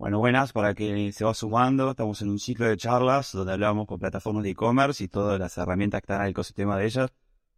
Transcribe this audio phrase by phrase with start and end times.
[0.00, 3.86] Bueno, buenas, para que se va sumando, estamos en un ciclo de charlas donde hablamos
[3.86, 7.12] con plataformas de e-commerce y todas las herramientas que están en el ecosistema de ellas.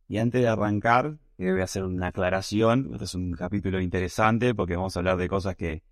[0.09, 2.91] Y antes de arrancar, voy a hacer una aclaración.
[2.95, 5.85] Este es un capítulo interesante porque vamos a hablar de cosas que,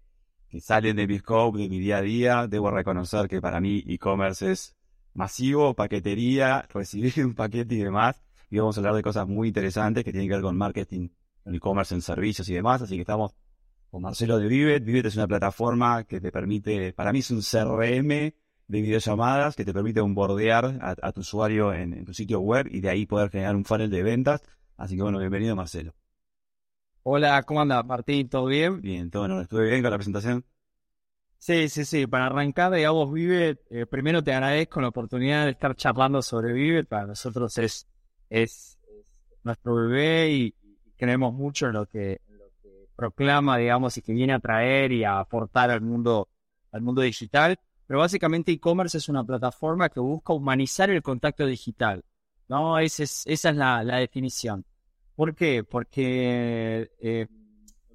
[0.49, 2.49] que salen de mi scope, de mi día a día.
[2.49, 4.77] Debo reconocer que para mí e-commerce es
[5.15, 8.21] masivo, paquetería, recibir un paquete y demás.
[8.51, 11.11] Y vamos a hablar de cosas muy interesantes que tienen que ver con marketing,
[11.45, 12.83] e-commerce en servicios y demás.
[12.83, 13.37] Así que estamos
[13.91, 14.85] con Marcelo de Vivet.
[14.85, 19.65] Vivet es una plataforma que te permite, para mí es un CRM de videollamadas que
[19.65, 23.57] te permite bombardear a, tu usuario en, tu sitio web y de ahí poder generar
[23.57, 24.43] un funnel de ventas.
[24.77, 25.95] Así que bueno, bienvenido Marcelo.
[27.03, 28.29] Hola, ¿cómo anda Martín?
[28.29, 28.81] ¿Todo bien?
[28.81, 29.41] Bien, todo bien.
[29.41, 30.45] ¿Estuve bien con la presentación?
[31.39, 32.07] Sí, sí, sí.
[32.07, 36.87] Para arrancar, digamos, Vivet, eh, primero te agradezco la oportunidad de estar charlando sobre Vivet.
[36.87, 37.89] Para nosotros es,
[38.29, 38.79] es,
[39.43, 40.55] nuestro bebé y
[40.97, 42.21] creemos mucho en lo que
[43.01, 46.29] proclama, digamos, y que viene a traer y a aportar al mundo,
[46.71, 47.59] al mundo digital.
[47.87, 52.05] Pero básicamente e-commerce es una plataforma que busca humanizar el contacto digital.
[52.47, 52.79] ¿no?
[52.79, 54.67] Esa es, esa es la, definición.
[55.17, 55.65] ¿Por qué?
[55.65, 57.27] Porque eh,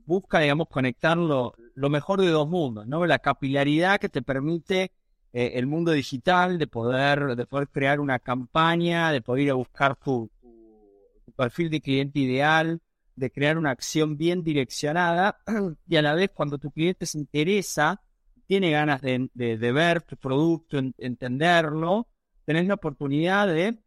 [0.05, 3.05] busca, digamos, conectar lo, mejor de dos mundos, ¿no?
[3.05, 4.91] La capilaridad que te permite
[5.33, 9.55] eh, el mundo digital de poder, de poder crear una campaña, de poder ir a
[9.55, 10.31] buscar tu
[11.35, 12.81] perfil de cliente ideal,
[13.15, 15.37] de crear una acción bien direccionada
[15.87, 18.01] y a la vez cuando tu cliente se interesa,
[18.47, 22.07] tiene ganas de, ver tu producto, entenderlo,
[22.45, 23.79] tenés la oportunidad de,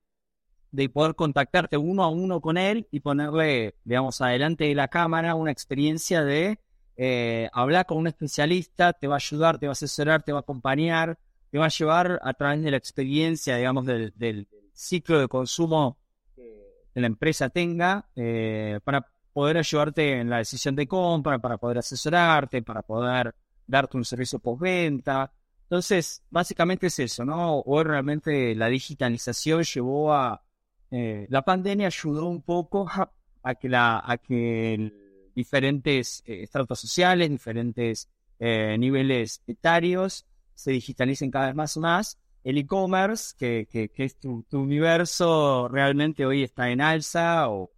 [0.72, 5.34] de poder contactarte uno a uno con él y ponerle, digamos, adelante de la cámara
[5.34, 6.58] una experiencia de
[6.96, 10.38] eh, hablar con un especialista, te va a ayudar, te va a asesorar, te va
[10.38, 11.18] a acompañar,
[11.50, 15.98] te va a llevar a través de la experiencia, digamos, del, del ciclo de consumo
[16.34, 19.06] que la empresa tenga eh, para
[19.38, 23.32] poder ayudarte en la decisión de compra, para poder asesorarte, para poder
[23.68, 25.32] darte un servicio postventa.
[25.62, 27.60] Entonces, básicamente es eso, ¿no?
[27.60, 30.42] Hoy realmente la digitalización llevó a...
[30.90, 32.88] Eh, la pandemia ayudó un poco
[33.44, 34.92] a, que, la, a que
[35.36, 38.08] diferentes eh, estratos sociales, diferentes
[38.40, 42.18] eh, niveles etarios se digitalicen cada vez más y más.
[42.42, 47.70] El e-commerce, que, que, que, es tu, tu, universo, realmente hoy está en alza o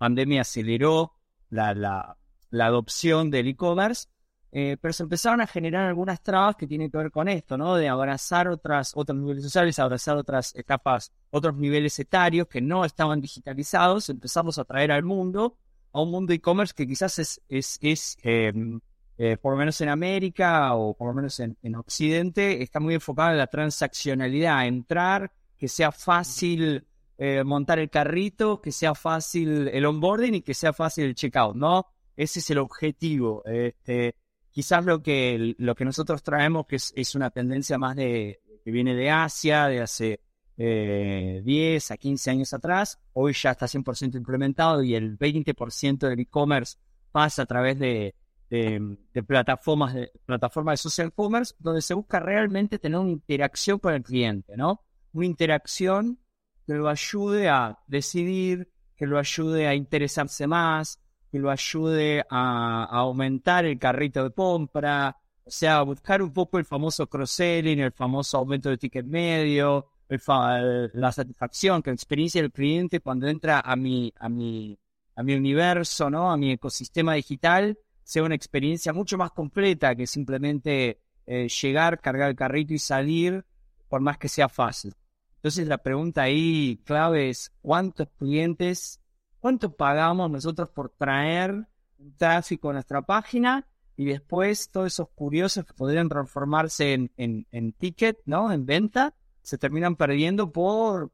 [0.00, 1.12] pandemia aceleró
[1.50, 2.16] la, la,
[2.48, 4.08] la adopción del e-commerce,
[4.50, 7.76] eh, pero se empezaron a generar algunas trabas que tienen que ver con esto, ¿no?
[7.76, 13.20] De abrazar otras, otros niveles sociales, abrazar otras etapas, otros niveles etarios que no estaban
[13.20, 15.58] digitalizados, empezamos a traer al mundo,
[15.92, 18.80] a un mundo e-commerce que quizás es, es, es em,
[19.18, 22.94] eh, por lo menos en América o por lo menos en, en Occidente, está muy
[22.94, 26.86] enfocado en la transaccionalidad, entrar, que sea fácil
[27.22, 31.54] eh, montar el carrito, que sea fácil el onboarding y que sea fácil el checkout,
[31.54, 31.86] ¿no?
[32.16, 33.42] Ese es el objetivo.
[33.44, 34.16] Este,
[34.50, 38.94] quizás lo que, lo que nosotros traemos, que es, una tendencia más de que viene
[38.94, 40.20] de Asia, de hace
[40.56, 46.20] eh, 10 a 15 años atrás, hoy ya está 100% implementado y el 20% del
[46.20, 46.78] e-commerce
[47.12, 48.14] pasa a través de,
[48.48, 53.92] de, plataformas de plataformas de social commerce, donde se busca realmente tener una interacción con
[53.92, 54.80] el cliente, ¿no?
[55.12, 56.18] Una interacción
[56.66, 61.00] que lo ayude a decidir, que lo ayude a interesarse más,
[61.30, 66.64] que lo ayude a, aumentar el carrito de compra, o sea, buscar un poco el
[66.64, 73.00] famoso cross-selling, el famoso aumento de ticket medio, la satisfacción, que la experiencia del cliente
[73.00, 74.78] cuando entra a mi, a mi,
[75.14, 76.30] a mi universo, ¿no?
[76.30, 82.30] A mi ecosistema digital, sea una experiencia mucho más completa que simplemente eh, llegar, cargar
[82.30, 83.44] el carrito y salir,
[83.88, 84.94] por más que sea fácil.
[85.40, 89.00] Entonces la pregunta ahí clave es, ¿cuántos clientes,
[89.38, 91.66] cuánto pagamos nosotros por traer
[91.98, 93.66] un tráfico a nuestra página?
[93.96, 98.52] Y después todos esos curiosos que podrían transformarse en, en, en ticket, ¿no?
[98.52, 101.10] En venta, se terminan perdiendo por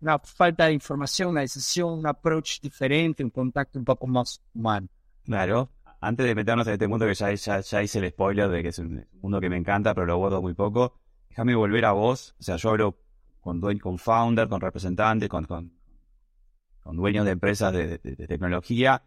[0.00, 4.88] una falta de información, una decisión, un approach diferente, un contacto un poco más humano.
[5.24, 5.70] Claro.
[6.00, 8.68] Antes de meternos en este mundo que ya, ya, ya hice el spoiler de que
[8.70, 10.94] es un mundo que me encanta, pero lo abordo muy poco,
[11.28, 12.34] déjame volver a vos.
[12.40, 12.98] O sea, yo hablo
[13.40, 15.70] con, con founder, con representantes, con, con,
[16.96, 19.02] dueños de empresas de, tecnología.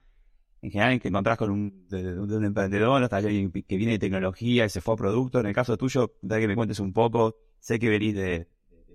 [0.61, 4.65] En general, que encontrás con un, de, un emprendedor, hasta alguien que viene de tecnología
[4.65, 5.39] y se fue a producto.
[5.39, 8.47] En el caso tuyo, da que me cuentes un poco sé que venís de,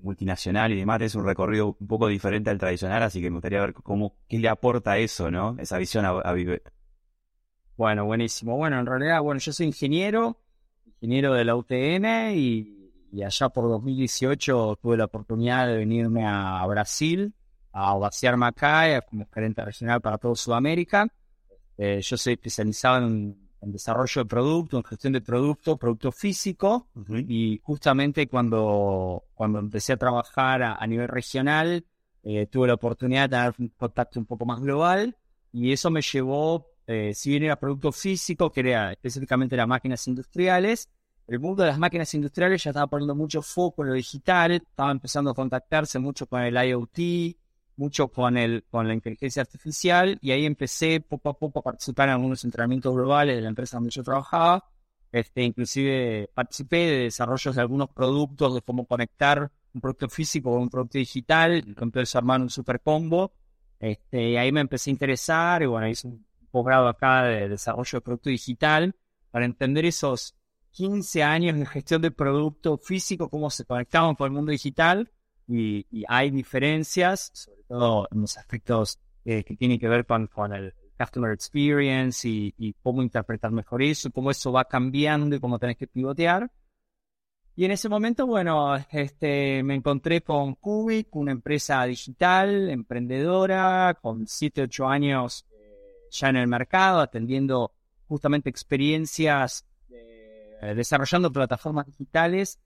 [0.03, 3.61] multinacional y demás, es un recorrido un poco diferente al tradicional, así que me gustaría
[3.61, 5.57] ver cómo, qué le aporta eso, ¿no?
[5.59, 6.63] Esa visión a, a Vive.
[7.77, 8.57] Bueno, buenísimo.
[8.57, 10.41] Bueno, en realidad, bueno, yo soy ingeniero,
[11.01, 12.76] ingeniero de la UTN y,
[13.17, 17.35] y allá por 2018 tuve la oportunidad de venirme a, Brasil
[17.73, 21.07] a vaciarme acá como gerente regional para toda Sudamérica.
[21.79, 26.89] Eh, yo soy especializado en en desarrollo de producto, en gestión de producto, producto físico.
[27.29, 31.85] Y justamente cuando, cuando empecé a trabajar a, nivel regional,
[32.23, 35.17] eh, tuve la oportunidad de tener un contacto un poco más global.
[35.53, 40.07] Y eso me llevó, eh, si bien era producto físico, que era específicamente las máquinas
[40.07, 40.89] industriales,
[41.29, 44.93] el mundo de las máquinas industriales ya estaba poniendo mucho foco en lo digital, estaba
[44.93, 47.37] empezando a contactarse mucho con el IoT,
[47.77, 52.09] mucho con, el, con la inteligencia artificial y ahí empecé poco a poco a participar
[52.09, 54.65] en algunos entrenamientos globales de la empresa donde yo trabajaba.
[55.13, 60.63] Este, inclusive participé de desarrollos de algunos productos, de cómo conectar un producto físico con
[60.63, 63.33] un producto digital, entonces armar un super combo.
[63.79, 67.99] Este, y ahí me empecé a interesar y bueno, hice un posgrado acá de desarrollo
[67.99, 68.95] de producto digital
[69.31, 70.35] para entender esos
[70.77, 75.11] 15 años de gestión de producto físico, cómo se conectaban con el mundo digital
[75.49, 80.75] y, hay diferencias, sobre todo en los aspectos eh, que tienen que ver con, el
[80.99, 85.87] customer experience y, cómo interpretar mejor eso, cómo eso va cambiando y cómo tenés que
[85.87, 86.51] pivotear.
[87.55, 94.27] Y en ese momento, bueno, este, me encontré con Cubic, una empresa digital, emprendedora, con
[94.27, 97.73] 7, 8 años eh, ya en el mercado, atendiendo
[98.09, 99.66] justamente experiencias,
[100.75, 102.59] desarrollando plataformas digitales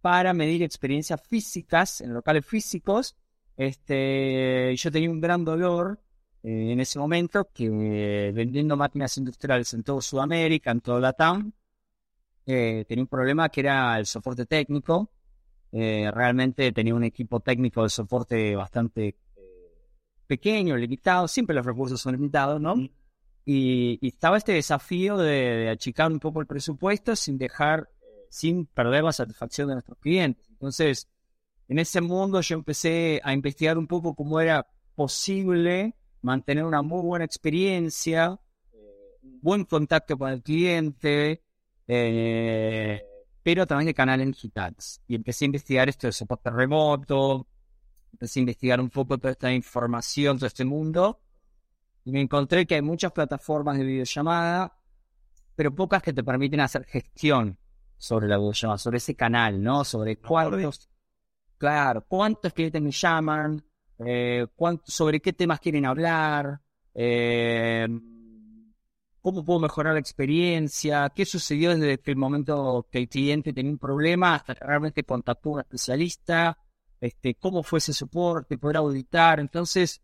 [0.00, 3.16] para medir experiencias físicas en locales físicos.
[3.56, 6.00] Este, yo tenía un gran dolor
[6.42, 11.12] eh, en ese momento que eh, vendiendo máquinas industriales en toda Sudamérica, en toda la
[11.12, 11.52] TAM,
[12.46, 15.10] eh, tenía un problema que era el soporte técnico.
[15.72, 19.16] realmente tenía un equipo técnico de soporte bastante
[20.26, 22.76] pequeño, limitado, siempre los recursos son limitados, ¿no?
[23.48, 27.88] Y, estaba este desafío de, achicar un poco el presupuesto sin dejar
[28.28, 30.46] sin perder la satisfacción de nuestros clientes.
[30.50, 31.08] Entonces,
[31.68, 34.66] en ese mundo yo empecé a investigar un poco cómo era
[34.96, 38.38] posible mantener una muy buena experiencia,
[39.22, 41.44] un buen contacto con el cliente,
[41.86, 43.02] eh,
[43.42, 45.00] pero también de canales digitales.
[45.06, 47.46] Y empecé a investigar esto de soporte remoto,
[48.12, 51.25] empecé a investigar un poco toda esta información, de este mundo, y
[52.12, 54.78] me encontré que hay muchas plataformas de videollamada,
[55.54, 57.58] pero pocas que te permiten hacer gestión
[57.96, 59.84] sobre la videollamada, sobre ese canal, ¿no?
[59.84, 60.88] Sobre cuántos,
[61.58, 63.64] claro, cuántos clientes me llaman,
[63.98, 64.46] eh,
[64.84, 66.60] sobre qué temas quieren hablar,
[66.94, 67.88] eh,
[69.20, 73.78] cómo puedo mejorar la experiencia, qué sucedió desde el momento que el cliente tenía un
[73.78, 76.56] problema hasta que realmente contactó a un especialista,
[77.00, 79.40] este, cómo fue ese soporte, poder auditar.
[79.40, 80.00] Entonces,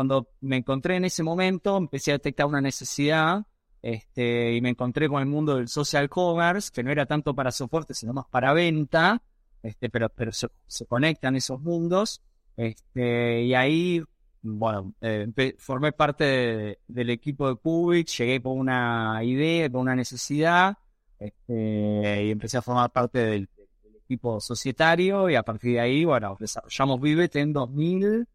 [0.00, 3.44] cuando me encontré en ese momento, empecé a detectar una necesidad
[3.82, 7.52] este, y me encontré con el mundo del social commerce, que no era tanto para
[7.52, 9.20] soporte, sino más para venta,
[9.62, 12.22] este, pero, se, conectan esos mundos.
[12.56, 14.02] Este, y ahí,
[14.40, 15.26] bueno, eh,
[15.58, 20.78] formé parte del equipo de Cubic, llegué con una idea, con una necesidad,
[21.18, 26.38] y empecé a formar parte del, del, equipo societario, y a partir de ahí, bueno,
[26.40, 28.26] desarrollamos Vivet en 2000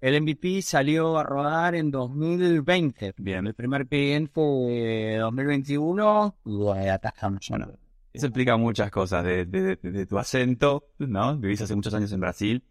[0.00, 3.14] el MVP salió a rodar en 2020.
[3.16, 3.46] Bien.
[3.46, 7.46] El primer cliente de 2021 y atajamos.
[7.48, 7.72] Bueno,
[8.12, 11.36] eso explica muchas cosas de, tu acento, ¿no?
[11.36, 12.64] Vivís hace muchos años en Brasil,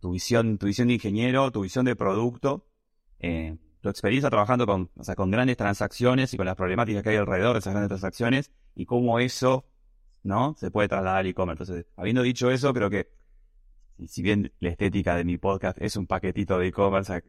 [0.00, 2.66] tu visión, tu visión de ingeniero, tu visión de producto,
[3.18, 7.10] eh, tu experiencia trabajando con, o sea, con grandes transacciones y con las problemáticas que
[7.10, 9.66] hay alrededor de esas grandes transacciones y cómo eso,
[10.22, 10.54] ¿no?
[10.58, 11.62] Se puede trasladar al e-commerce.
[11.62, 13.10] Entonces, habiendo dicho eso, creo que
[14.06, 17.22] si bien la estética de mi podcast es un paquetito de e-commerce,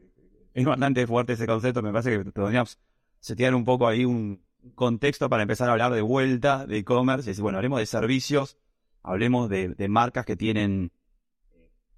[0.53, 2.79] es bastante fuerte ese concepto, me parece que podríamos
[3.19, 4.43] setear un poco ahí un
[4.75, 7.29] contexto para empezar a hablar de vuelta de e-commerce.
[7.29, 8.57] Es bueno, hablemos de servicios,
[9.01, 10.91] hablemos de, marcas que tienen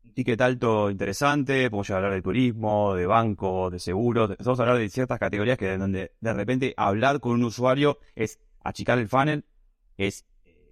[0.03, 4.89] un ticket alto interesante, podemos hablar de turismo, de banco, de seguros, a hablar de
[4.89, 9.45] ciertas categorías que donde de repente hablar con un usuario es achicar el funnel,
[9.97, 10.25] es,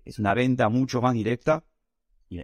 [0.05, 1.63] es una venta mucho más directa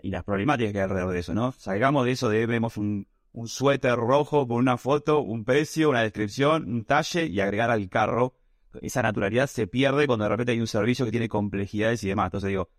[0.01, 1.51] y, las problemáticas que hay alrededor de eso, ¿no?
[1.53, 3.07] Salgamos de eso de vemos un,
[3.45, 8.35] suéter rojo con una foto, un precio, una descripción, un talle y agregar al carro.
[8.81, 12.27] Esa naturalidad se pierde cuando de repente hay un servicio que tiene complejidades y demás.
[12.27, 12.69] Entonces digo,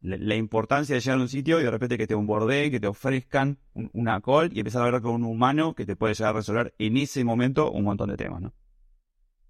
[0.00, 2.86] la, importancia de llegar a un sitio y de repente que te borde, que te
[2.86, 3.58] ofrezcan
[3.92, 6.74] una call y empezar a hablar con un humano que te puede llegar a resolver
[6.78, 8.54] en ese momento un montón de temas, ¿no?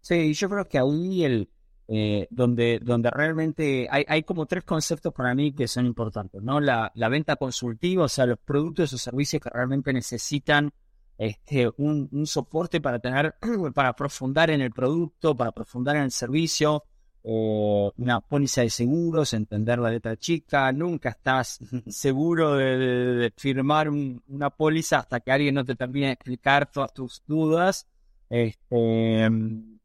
[0.00, 1.50] Sí, yo creo que ahí el,
[1.88, 6.60] eh, donde, donde realmente hay, hay como tres conceptos para mí que son importantes, ¿no?
[6.60, 10.70] La, la venta consultiva, o sea, los productos o servicios que realmente necesitan
[11.16, 13.36] este, un, un soporte para tener,
[13.74, 16.84] para profundar en el producto, para profundar en el servicio,
[17.22, 24.50] o una póliza de seguros, entender la letra chica, nunca estás seguro de, firmar una
[24.50, 27.86] póliza hasta que alguien no te termine de explicar todas tus dudas.
[28.30, 29.28] Este,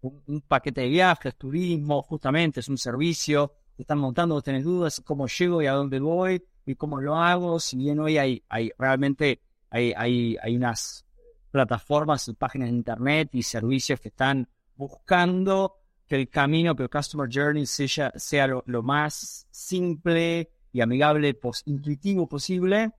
[0.03, 5.27] un, paquete de viajes, turismo, justamente es un servicio, te están montando, tenés dudas, cómo
[5.27, 9.41] llego y a dónde voy y cómo lo hago, si bien hoy hay, hay realmente
[9.69, 11.05] hay, hay, hay unas
[11.51, 15.75] plataformas, páginas de internet y servicios que están buscando
[16.07, 22.27] que el camino, que el Customer Journey sea, sea lo, más simple y amigable, intuitivo
[22.27, 22.91] posible,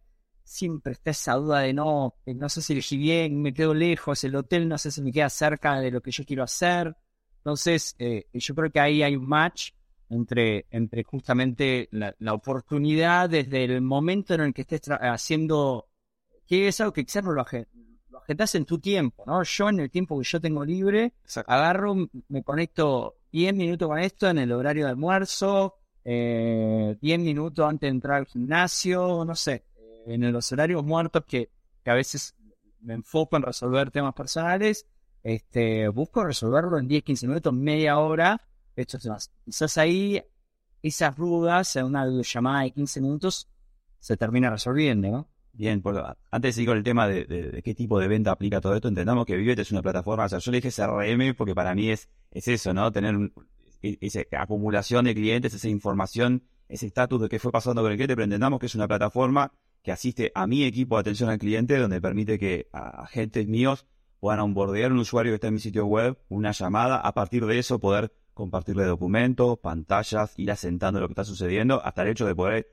[0.44, 4.36] siempre está esa duda de no, no sé si elegí bien, me quedo lejos, el
[4.36, 6.94] hotel no sé si me queda cerca de lo que yo quiero hacer.
[7.38, 9.72] Entonces, eh, yo creo que ahí hay un match
[10.08, 15.88] entre, entre justamente la, oportunidad desde el momento en el que estés haciendo,
[16.46, 17.44] que es algo que quizás no lo,
[18.08, 19.42] lo agendas en tu tiempo, ¿no?
[19.42, 21.14] Yo en el tiempo que yo tengo libre,
[21.46, 21.96] agarro,
[22.28, 27.88] me conecto 10 minutos con esto en el horario de almuerzo, eh, 10 minutos antes
[27.88, 29.64] de entrar al gimnasio, no sé,
[30.06, 31.50] en los horarios muertos que,
[31.82, 32.34] que a veces
[32.80, 34.86] me enfoco en resolver temas personales,
[35.22, 38.40] este, busco resolverlo en 10, 15 minutos, media hora,
[38.76, 39.32] es más.
[39.44, 40.22] Quizás ahí
[40.82, 43.48] esas dudas en una llamada de 15 minutos
[43.98, 45.28] se termina resolviendo, ¿no?
[45.54, 45.96] Bien, pues,
[46.30, 49.24] antes de seguir con el tema de, qué tipo de venta aplica todo esto, entendamos
[49.24, 52.08] que Vivet es una plataforma, o sea, yo le dije CRM porque para mí es,
[52.32, 52.90] es eso, ¿no?
[52.90, 53.14] Tener
[53.80, 57.96] e, esa acumulación de clientes, esa información, ese estatus de qué fue pasando con el
[57.96, 59.52] cliente, pero entendamos que es una plataforma
[59.84, 63.86] que asiste a mi equipo de atención al cliente, donde permite que agentes míos
[64.18, 67.58] puedan onboardear un usuario que está en mi sitio web, una llamada, a partir de
[67.58, 72.34] eso poder compartirle documentos, pantallas, ir asentando lo que está sucediendo, hasta el hecho de
[72.34, 72.66] poder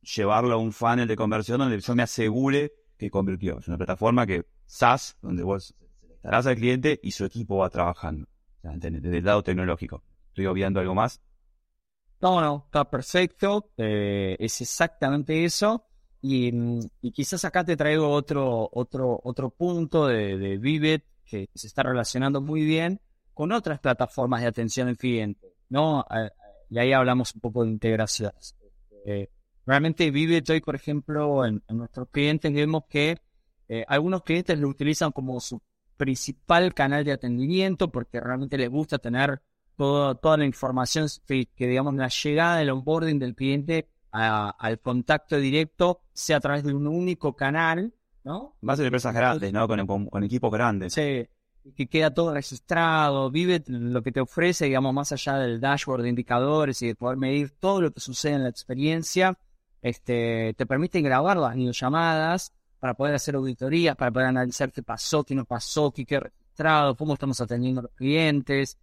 [0.00, 3.58] llevarlo a un funnel de conversión donde yo me asegure que convirtió.
[3.58, 5.74] Es una plataforma que SaaS, donde vos
[6.08, 8.28] estarás al cliente y su equipo va trabajando,
[8.62, 10.04] desde el lado tecnológico.
[10.28, 11.20] ¿Estoy obviando algo más?
[12.20, 13.72] No, no, está perfecto.
[13.76, 15.84] Eh, es exactamente eso.
[16.26, 16.80] Y,
[17.12, 22.40] quizás acá te traigo otro, otro, otro punto de, de Vivet que se está relacionando
[22.40, 22.98] muy bien
[23.34, 26.02] con otras plataformas de atención al cliente, ¿no?
[26.70, 28.32] Y ahí hablamos un poco de integración.
[29.04, 29.28] Eh,
[29.66, 33.18] realmente Vivet hoy, por ejemplo, en, nuestros clientes vemos que
[33.68, 35.60] eh, algunos clientes lo utilizan como su
[35.98, 39.42] principal canal de atendimiento porque realmente les gusta tener
[39.76, 46.36] toda la información que, digamos, la llegada del onboarding del cliente al contacto directo sea
[46.36, 47.92] a través de un único canal,
[48.22, 48.56] ¿no?
[48.60, 49.66] Más de empresas grandes, ¿no?
[49.66, 50.94] Con, equipos grandes.
[50.94, 51.28] Sí,
[51.74, 56.10] que queda todo registrado, vive lo que te ofrece, digamos, más allá del dashboard de
[56.10, 59.36] indicadores y de poder medir todo lo que sucede en la experiencia,
[59.82, 65.24] este, te permite grabar las videollamadas para poder hacer auditorías, para poder analizar qué pasó,
[65.24, 68.78] qué no pasó, qué qué registrado, cómo estamos atendiendo a los clientes,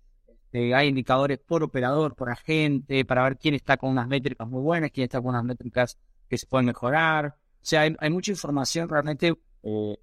[0.51, 4.61] este, hay indicadores por operador, por agente, para ver quién está con unas métricas muy
[4.61, 7.37] buenas, quién está con unas métricas que se pueden mejorar.
[7.37, 9.33] O sea, hay, mucha información realmente.
[9.63, 9.97] Eh,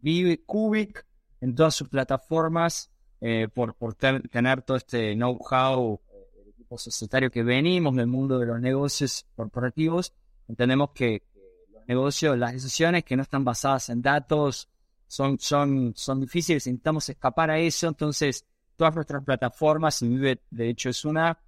[0.00, 1.06] vive Cubic
[1.42, 6.00] en todas sus plataformas eh, por, por tener todo este know-how
[6.48, 10.14] equipo societario que venimos del mundo de los negocios corporativos.
[10.48, 11.22] Entendemos que,
[11.70, 14.70] los negocios, las decisiones que no están basadas en datos
[15.06, 17.88] son, son, son difíciles, necesitamos escapar a eso.
[17.88, 21.38] Entonces, todas nuestras plataformas, y Vive de hecho es una,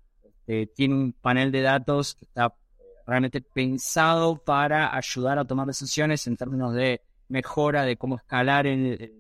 [0.47, 2.55] eh, tiene un panel de datos que está
[3.07, 9.13] realmente pensado para ayudar a tomar decisiones en términos de mejora de cómo escalar el,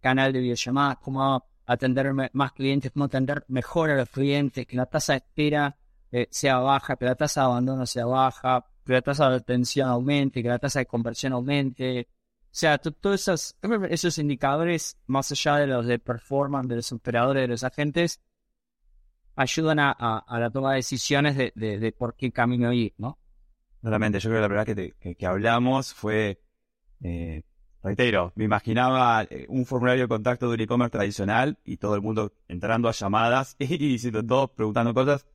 [0.00, 4.86] canal de videollamadas, cómo atender más clientes, cómo atender mejor a los clientes, que la
[4.86, 5.76] tasa de espera
[6.10, 9.88] eh, sea baja, que la tasa de abandono sea baja, que la tasa de atención
[9.88, 12.08] aumente, que la tasa de conversión aumente,
[12.54, 13.56] sea, todos esos,
[13.88, 18.20] esos indicadores, más allá de los de performance de los operadores, de los agentes,
[19.36, 23.18] ayudan a, la toma de decisiones de, por qué camino ir, ¿no?
[23.82, 26.40] Realmente, yo creo que la verdad que, que, hablamos fue,
[27.02, 27.42] eh,
[27.82, 32.02] reitero, me imaginaba eh, un formulario de contacto de un e-commerce tradicional y todo el
[32.02, 35.26] mundo entrando a llamadas y diciendo todos, preguntando cosas.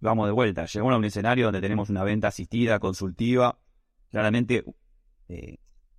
[0.00, 3.58] Vamos de vuelta, llegamos a un escenario donde tenemos una venta asistida, consultiva,
[4.10, 4.64] claramente
[5.28, 5.56] eh,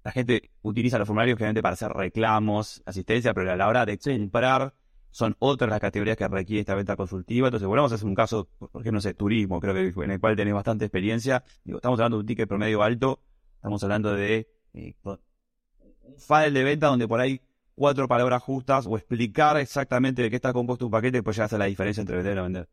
[0.07, 3.97] la gente utiliza los formularios generalmente para hacer reclamos, asistencia, pero a la hora de
[3.97, 4.73] comprar
[5.11, 7.49] son otras las categorías que requiere esta venta consultiva.
[7.49, 10.19] Entonces, volvemos a hacer un caso, por ejemplo, no sé, turismo, creo que en el
[10.21, 11.43] cual tenés bastante experiencia.
[11.65, 13.21] Digo, estamos hablando de un ticket promedio alto,
[13.55, 15.19] estamos hablando de eh, un
[16.17, 17.41] file de venta donde por ahí
[17.75, 21.57] cuatro palabras justas o explicar exactamente de qué está compuesto un paquete, pues ya hace
[21.57, 22.69] la diferencia entre vender y no vender.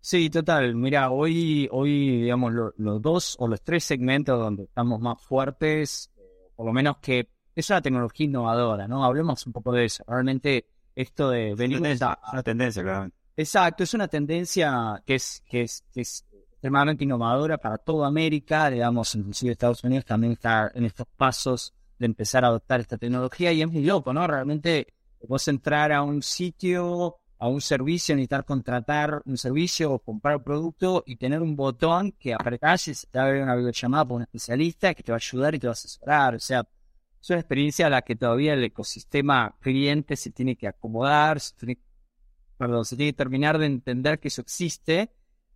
[0.00, 0.74] Sí, total.
[0.74, 6.10] Mira, hoy, hoy digamos, los dos o los tres segmentos donde estamos más fuertes,
[6.54, 9.04] por lo menos que es una tecnología innovadora, ¿no?
[9.04, 10.04] Hablemos un poco de eso.
[10.06, 11.84] Realmente esto de venir...
[11.84, 13.16] Es una tendencia, claramente.
[13.36, 16.24] Exacto, es una tendencia que es, que es, que es
[16.58, 22.06] extremadamente innovadora para toda América, digamos, inclusive Estados Unidos también está en estos pasos de
[22.06, 24.26] empezar a adoptar esta tecnología y es muy loco, ¿no?
[24.26, 24.94] Realmente
[25.28, 30.42] vos entrar a un sitio, a un servicio, necesitar contratar un servicio o comprar un
[30.42, 34.04] producto y tener un botón que apretás y se te va a ver una videollamada
[34.04, 36.66] por un especialista que te va a ayudar y te va a asesorar, o sea,
[37.20, 41.54] es una experiencia a la que todavía el ecosistema cliente se tiene que acomodar, se
[41.56, 41.78] tiene,
[42.56, 45.10] perdón, se tiene que terminar de entender que eso existe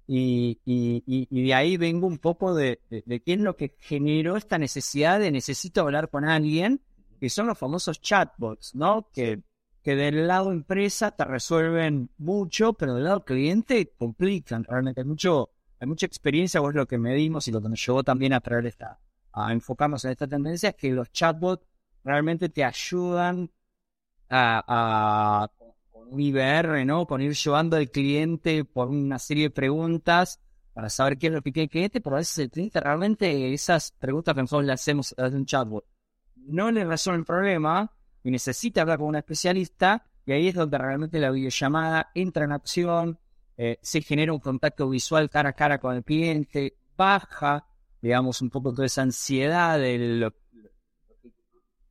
[0.06, 4.58] y, y, de ahí vengo un poco de, de, qué es lo que generó esta
[4.58, 6.82] necesidad de necesito hablar con alguien,
[7.20, 9.08] que son los famosos chatbots, ¿no?
[9.12, 9.42] Que,
[9.82, 14.64] que del lado empresa te resuelven mucho, pero del lado cliente complican.
[14.64, 18.04] Realmente hay mucho, hay mucha experiencia, o lo que medimos y lo que nos llevó
[18.04, 19.00] también a traer esta,
[19.32, 21.66] a enfocarnos en esta tendencia, es que los chatbots
[22.04, 23.50] realmente te ayudan
[24.28, 25.50] a, a
[25.92, 27.06] un IBR, ¿no?
[27.06, 30.40] Con ir llevando al cliente por una serie de preguntas
[30.72, 33.52] para saber qué es lo que quiere el cliente, pero a veces el cliente realmente
[33.52, 35.84] esas preguntas que nosotros le hacemos a un chatbot
[36.46, 40.78] no le resuelve el problema y necesita hablar con un especialista y ahí es donde
[40.78, 43.18] realmente la videollamada entra en acción,
[43.56, 47.66] eh, se genera un contacto visual cara a cara con el cliente, baja,
[48.00, 50.32] digamos, un poco toda esa ansiedad del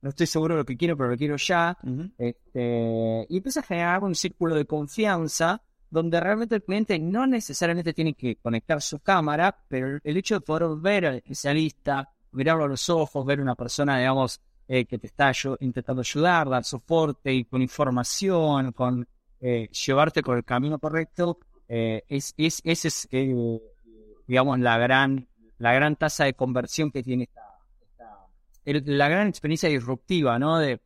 [0.02, 1.78] no estoy seguro de lo que quiero, pero lo quiero ya.
[2.18, 7.92] este, y empieza a generar un círculo de confianza donde realmente el cliente no necesariamente
[7.92, 12.68] tiene que conectar su cámara, pero el hecho de poder ver al especialista, mirarlo a
[12.68, 14.40] los ojos, ver una persona, digamos,
[14.74, 19.06] eh, que te está intentando ayudar, dar soporte y con información, con
[19.40, 21.38] eh, llevarte por el camino correcto,
[21.68, 23.08] eh, es, es, esa es,
[24.26, 27.52] digamos, la gran, la gran tasa de conversión que tiene esta
[28.64, 30.58] la gran experiencia disruptiva, ¿no?
[30.58, 30.80] De,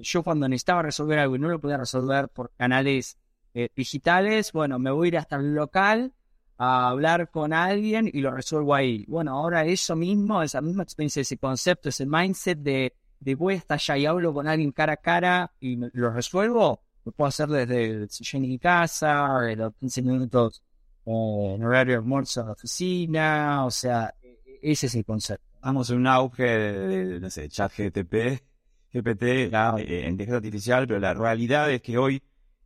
[0.00, 3.18] yo cuando necesitaba resolver algo y no lo podía resolver por canales
[3.54, 6.12] eh, digitales, bueno, me voy a ir hasta el local
[6.58, 9.04] a hablar con alguien y lo resuelvo ahí.
[9.08, 13.98] Bueno, ahora eso mismo, esa misma experiencia, ese concepto, ese mindset de, de hasta allá
[13.98, 18.10] y hablo con alguien cara a cara y lo resuelvo, lo puedo hacer desde el
[18.10, 20.62] sillón casa, de los 15 minutos
[21.06, 25.04] eh, en horario de almuerzo en la oficina, o sea, e, e, ese es el
[25.04, 25.44] concepto.
[25.54, 28.42] Estamos en un auge de, no sé, chat GTP,
[28.92, 32.22] GPT, la eh, inteligencia artificial, pero la realidad es que hoy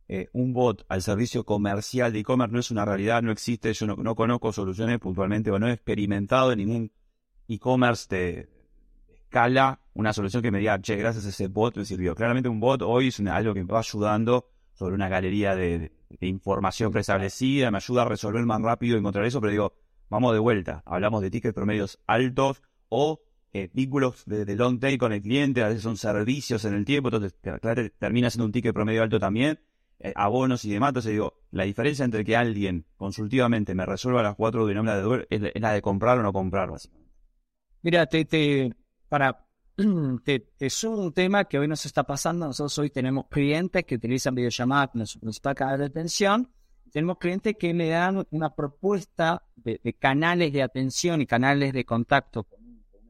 [0.07, 3.87] eh, un bot al servicio comercial de e-commerce no es una realidad, no existe, yo
[3.87, 6.91] no, conozco soluciones puntualmente o no he experimentado en ningún
[7.47, 8.49] e-commerce de,
[9.35, 12.13] escala una solución que me diga, che, gracias a ese bot me sirvió.
[12.15, 16.27] Claramente un bot hoy es algo que me va ayudando sobre una galería de, de
[16.27, 19.73] información preestablecida, me ayuda a resolver más rápido, encontrar eso, pero digo,
[20.09, 23.21] vamos de vuelta, hablamos de tickets promedios altos, o
[23.53, 27.07] eh, vínculos de, long tail con el cliente, a veces son servicios en el tiempo,
[27.07, 27.35] entonces
[27.97, 29.59] termina siendo un ticket promedio alto también,
[29.99, 30.89] eh, abonos y demás.
[30.89, 35.05] Entonces digo, la diferencia entre que alguien consultivamente me resuelva las cuatro de nómina de
[35.05, 37.13] Uber es, la de comprar o no comprar, básicamente.
[37.81, 38.73] Mira, te, te,
[39.07, 39.44] para,
[40.69, 42.47] subo un tema que hoy nos está pasando.
[42.47, 46.49] Nosotros hoy tenemos clientes que utilizan videollamadas como su principal canal de atención.
[46.91, 51.83] Tenemos clientes que le dan una propuesta de, de canales de atención y canales de
[51.83, 52.47] contacto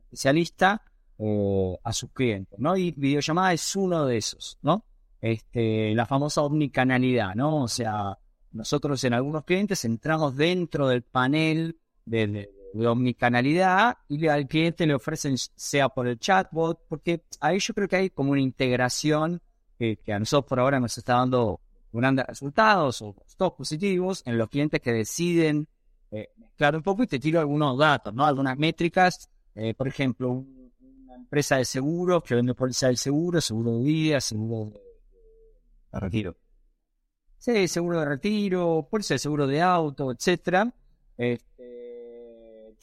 [0.06, 0.82] especialista
[1.20, 2.76] eh, a sus clientes, ¿no?
[2.76, 4.86] Y videollamada es uno de esos, ¿no?
[5.22, 7.64] Este, la famosa omnicanalidad, ¿no?
[7.64, 8.18] O sea,
[8.52, 12.50] nosotros en algunos clientes entramos dentro del panel de,
[12.84, 17.96] omnicanalidad y al cliente le ofrecen sea por el chatbot, porque ahí yo creo que
[17.96, 19.42] hay como una integración
[19.78, 21.60] que, a nosotros por ahora nos está dando
[21.92, 25.68] grandes resultados o todos positivos en los clientes que deciden
[26.12, 28.26] eh, mezclar un poco y te tiro algunos datos, ¿no?
[28.26, 33.78] Algunas métricas eh, por ejemplo, una empresa de seguros que vende póliza de seguro, seguro
[33.78, 36.36] de vida, seguro de, retiro.
[37.38, 40.74] Sí, seguro de retiro, póliza de seguro de auto, etcétera.
[41.18, 41.55] Este,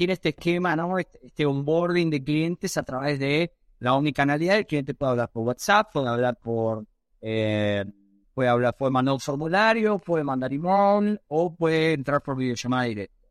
[0.02, 0.98] tiene este esquema, ¿no?
[0.98, 4.58] Este, este, onboarding de clientes a través de la omnicanalidad.
[4.58, 6.84] El cliente puede hablar por WhatsApp, puede hablar por
[7.20, 7.84] eh,
[8.34, 13.28] puede hablar, puede mandar un formulario, puede mandar email o puede entrar por videollamada directa.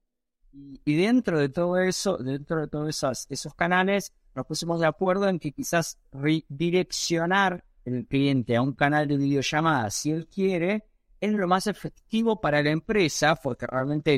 [0.54, 5.28] Y, dentro de todo eso, dentro de todos esos, esos canales, nos pusimos de acuerdo
[5.28, 10.86] en que quizás redireccionar el cliente a un canal de videollamada, si él quiere,
[11.20, 14.18] es lo más efectivo para la empresa, porque realmente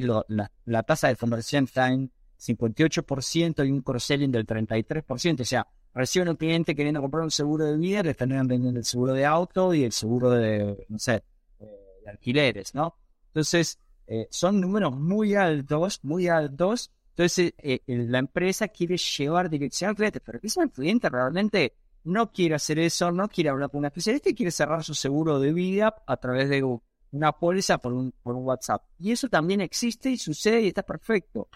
[0.66, 2.12] la, tasa de conversión está en
[2.44, 5.42] 58% y un cross-selling del 33%.
[5.42, 8.86] O sea, recibe un cliente queriendo comprar un seguro de vida, le están vendiendo el
[8.86, 11.24] seguro de auto y el seguro de, no sé,
[11.60, 12.96] de alquileres, ¿no?
[13.28, 16.92] Entonces, eh, son números muy altos, muy altos.
[17.10, 21.74] Entonces, eh, eh, la empresa quiere llevar dirección al cliente, pero quizás el cliente realmente
[22.04, 25.40] no quiere hacer eso, no quiere hablar con un especialista y quiere cerrar su seguro
[25.40, 26.64] de vida a través de
[27.12, 28.84] una póliza por un, por un WhatsApp.
[29.00, 31.48] Y eso también existe y sucede y está perfecto.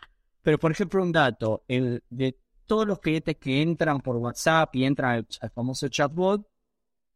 [0.47, 4.85] Pero, por ejemplo, un dato, el, de todos los clientes que entran por WhatsApp y
[4.85, 6.47] entran al, famoso chatbot,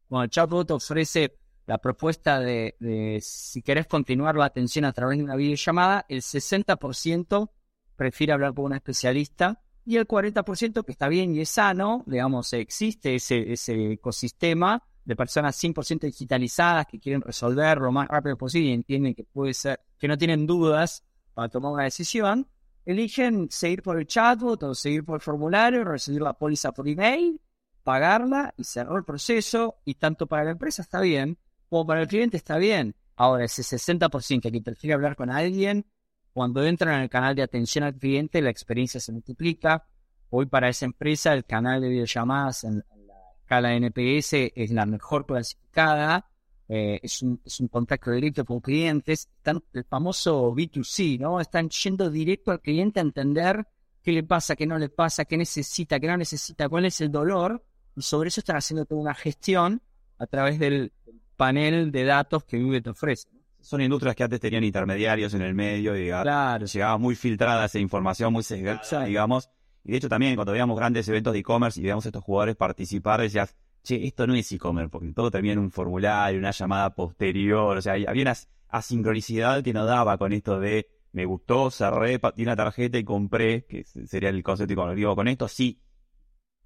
[0.09, 2.75] cuando el chatbot ofrece la propuesta de,
[3.21, 7.51] si querés continuar la atención a través de una videollamada, el 60%
[7.95, 12.51] prefiere hablar con un especialista y el 40% que está bien y es sano, digamos,
[12.51, 18.71] existe ese, ese ecosistema de personas 100% digitalizadas que quieren resolver lo más rápido posible
[18.71, 22.45] y entienden que puede ser, que no tienen dudas para tomar una decisión,
[22.85, 27.39] eligen seguir por el chatbot o seguir por el formulario, recibir la póliza por email,
[27.83, 31.37] pagarla y cerrar el proceso y tanto para la empresa está bien,
[31.69, 32.95] como para el cliente está bien.
[33.15, 35.85] Ahora, ese 60% que prefiere hablar con alguien,
[36.33, 39.85] cuando entran en el canal de atención al cliente, la experiencia se multiplica.
[40.29, 45.25] Hoy para esa empresa el canal de videollamadas en, la escala NPS es la mejor
[45.25, 46.30] clasificada.
[46.73, 49.27] Eh, es, un, es un contacto directo con clientes.
[49.35, 51.41] Están, el famoso B2C, ¿no?
[51.41, 53.67] Están yendo directo al cliente a entender
[54.01, 57.11] qué le pasa, qué no le pasa, qué necesita, qué no necesita, cuál es el
[57.11, 57.61] dolor.
[57.95, 59.81] Y sobre eso están haciendo toda una gestión
[60.17, 60.93] a través del,
[61.41, 63.27] panel de datos que Google te ofrece.
[63.61, 66.67] Son industrias que antes tenían intermediarios en el medio y claro.
[66.67, 69.49] llegaba muy filtrada esa información, muy sesgada, digamos.
[69.83, 72.55] Y de hecho también cuando veíamos grandes eventos de e-commerce y veíamos a estos jugadores
[72.55, 77.77] participar, decías, che, esto no es e-commerce, porque todo termina un formulario, una llamada posterior,
[77.77, 78.35] o sea, había una
[78.69, 83.65] asincronicidad que no daba con esto de me gustó, cerré, di una tarjeta y compré,
[83.65, 85.79] que sería el concepto e digo, con esto sí.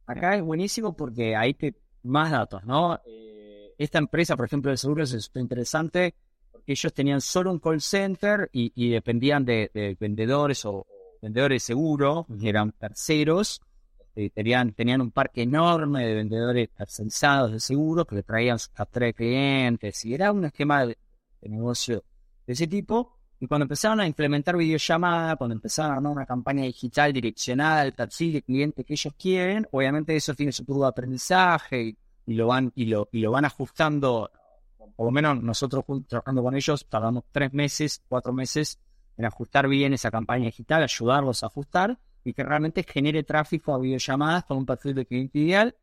[0.06, 3.00] Acá es buenísimo porque hay que más datos, ¿no?
[3.06, 6.14] Eh, esta empresa, por ejemplo, de seguros es interesante
[6.52, 10.86] porque ellos tenían solo un call center y, dependían de, vendedores o,
[11.22, 13.62] vendedores de seguro, que eran terceros.
[14.16, 14.30] Este,
[14.76, 20.06] tenían, un parque enorme de vendedores tercerizados de seguros que le traían sus de clientes
[20.06, 20.98] y era un esquema de,
[21.42, 22.04] negocio
[22.48, 23.12] de ese tipo.
[23.40, 27.94] Y cuando empezaron a implementar videollamada, cuando empezaron a armar una campaña digital direccionada al
[27.94, 32.34] perfil de cliente que ellos quieren, obviamente eso tiene su curva de aprendizaje y y
[32.34, 34.32] lo van, y lo, y lo van ajustando,
[34.96, 38.80] por lo menos nosotros trabajando con ellos, tardamos tres meses, cuatro meses
[39.18, 43.80] en ajustar bien esa campaña digital, ayudarlos a ajustar y que realmente genere tráfico a
[43.80, 45.76] videollamadas con un perfil de cliente ideal.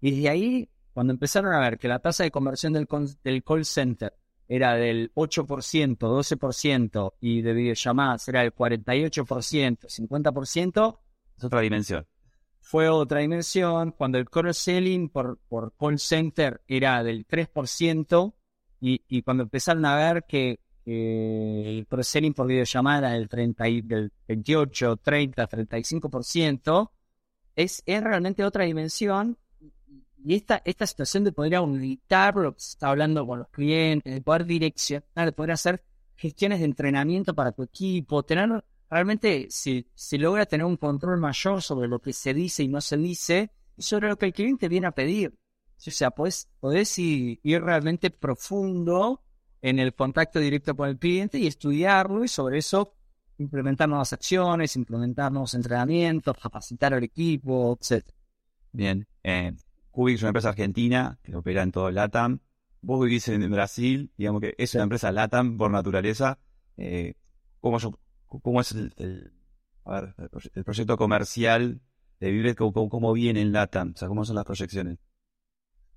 [0.00, 2.86] Y de ahí, cuando empezaron a ver que la tasa de conversión del,
[3.22, 4.14] del call center
[4.46, 10.98] era del 8%, 12% y de videollamadas era del 48%, 50%,
[11.36, 12.06] es otra dimensión
[12.68, 13.92] fue otra dimensión.
[13.92, 18.34] Cuando el cross-selling por, por call center era del 3%,
[18.80, 24.96] y, y cuando empezaron a ver que, el cross-selling por videollamada del, 30, del 28,
[24.96, 26.90] 30, 35%,
[27.56, 29.36] es, es realmente otra dimensión.
[30.24, 34.12] Y esta, esta situación de poder auditar lo que se está hablando con los clientes,
[34.12, 35.84] de poder direccionar, de poder hacer
[36.16, 41.62] gestiones de entrenamiento para tu equipo, tener realmente si se logra tener un control mayor
[41.62, 44.68] sobre lo que se dice y no se dice y sobre lo que el cliente
[44.68, 45.34] viene a pedir.
[45.86, 49.22] O sea, podés, podés ir, realmente profundo
[49.62, 52.94] en el contacto directo con el cliente y estudiarlo y sobre eso
[53.38, 58.04] implementar nuevas acciones, implementar nuevos entrenamientos, capacitar al equipo, etc.
[58.72, 59.06] Bien.
[59.22, 59.52] Eh,
[59.90, 62.40] Cubic es una empresa argentina que opera en todo LATAM.
[62.80, 66.38] Vos vivís en Brasil, digamos que es una empresa LATAM por naturaleza.
[66.76, 67.14] Eh,
[67.60, 67.78] ¿Cómo
[68.42, 69.32] cómo es el,
[70.64, 71.80] proyecto comercial
[72.20, 74.98] de Vibret, cómo, viene en LATAM, o sea, cómo son las proyecciones.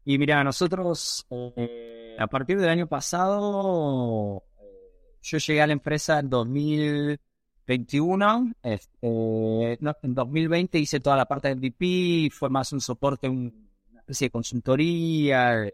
[0.03, 1.80] Y mira, nosotros eh,
[2.17, 10.13] a partir del año pasado, eh, yo llegué a la empresa en 2021, este, en
[10.13, 13.51] 2020 hice toda la parte de MVP, fue más un soporte, una
[13.99, 15.71] especie de consultoría,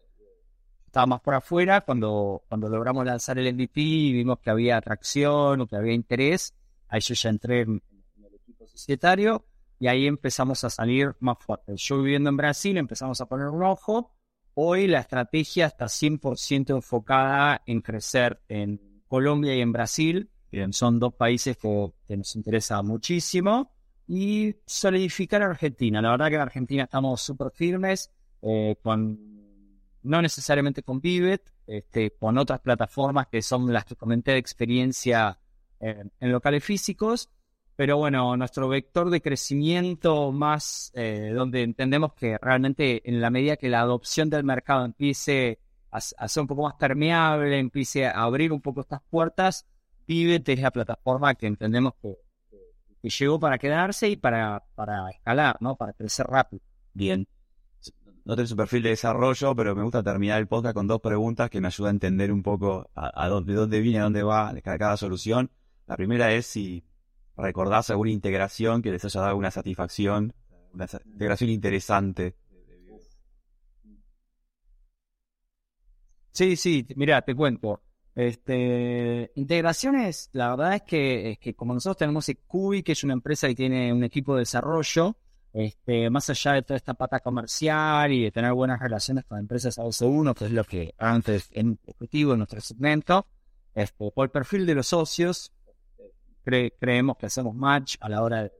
[0.97, 1.82] estaba más por afuera.
[1.82, 6.56] Cuando, cuando logramos lanzar el MVP y vimos que había atracción o que había interés,
[6.88, 7.82] ahí yo ya entré en,
[8.17, 9.45] el equipo societario
[9.80, 11.73] y ahí empezamos a salir más fuerte.
[11.76, 14.12] Yo viviendo en Brasil empezamos a poner un ojo.
[14.60, 20.32] Hoy la estrategia está 100% enfocada en crecer en Colombia y en Brasil.
[20.72, 23.72] Son dos países que, nos interesa muchísimo.
[24.08, 26.02] Y solidificar Argentina.
[26.02, 28.10] La verdad que en Argentina estamos súper firmes.
[28.41, 29.20] Eh, con
[30.02, 35.38] no necesariamente con Vivet, este, con otras plataformas que son las que comenté de experiencia
[35.80, 37.30] en, locales físicos,
[37.78, 43.56] pero bueno, nuestro vector de crecimiento más, eh, donde entendemos que realmente en la medida
[43.56, 45.60] que la adopción del mercado empiece
[45.92, 49.68] a, ser un poco más permeable, empiece a abrir un poco estas puertas,
[50.08, 52.18] Pivot es la plataforma que entendemos que,
[53.04, 55.76] llegó para quedarse y para, para escalar, ¿no?
[55.76, 56.63] Para crecer rápido.
[56.94, 57.28] Bien.
[58.26, 61.50] No tengo un perfil de desarrollo, pero me gusta terminar el podcast con dos preguntas
[61.50, 64.98] que me ayudan a entender un poco a, de dónde viene, a dónde va cada,
[64.98, 65.52] solución.
[65.86, 66.84] La primera es si
[67.38, 70.34] recordás alguna integración que les haya dado una satisfacción,
[70.73, 72.36] una integración interesante.
[76.32, 77.82] Sí, sí, mira, te cuento.
[78.13, 83.47] Este, integraciones, la verdad es que, que como nosotros tenemos Cubi, que es una empresa
[83.47, 85.17] que tiene un equipo de desarrollo,
[85.54, 89.78] este, más allá de toda esta pata comercial y de tener buenas relaciones con empresas
[89.78, 93.26] AOC1, que es lo que antes en objetivo en nuestro segmento,
[93.73, 95.52] este, por el perfil de los socios,
[96.79, 98.51] creemos que hacemos match a la hora de,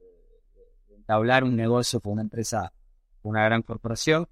[0.96, 2.72] entablar un negocio con una empresa,
[3.22, 4.28] una gran corporación.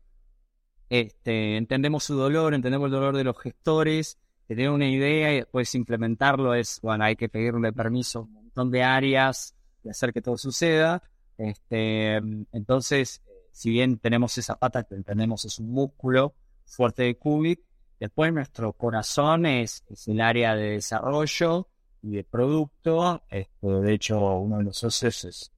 [0.91, 5.75] Este, entendemos su dolor, entendemos el dolor de los gestores, tener una idea y después
[5.75, 10.21] implementarlo es, bueno, hay que pedirle permiso a un montón de áreas y hacer que
[10.21, 11.03] todo suceda.
[11.39, 12.17] Este,
[12.53, 16.35] entonces, si bien tenemos esa pata que entendemos es un músculo
[16.67, 17.61] fuerte de Cubic,
[17.99, 21.69] después nuestro corazón es, el área de desarrollo
[22.03, 23.23] y de producto.
[23.31, 25.53] Este, de hecho, uno de los socios es,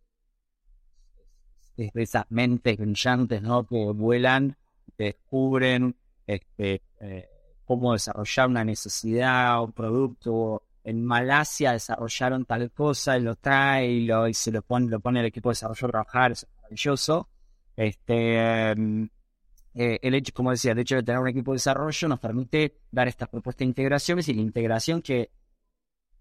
[1.76, 3.66] de esas mentes brillantes ¿no?
[3.66, 4.56] que vuelan,
[4.96, 5.96] descubren
[6.26, 7.28] este, eh,
[7.64, 10.64] cómo desarrollar una necesidad, un producto.
[10.82, 15.00] En Malasia desarrollaron tal cosa y lo trae y, lo, y se lo pone, lo
[15.00, 17.28] pone el equipo de desarrollo a trabajar, es maravilloso.
[17.76, 19.08] Este, em,
[19.74, 22.80] eh, el hecho, como decía, el hecho de tener un equipo de desarrollo nos permite
[22.90, 25.30] dar estas propuestas de integraciones y la integración que,